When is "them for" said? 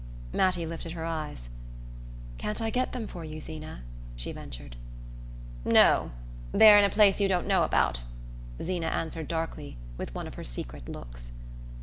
2.91-3.23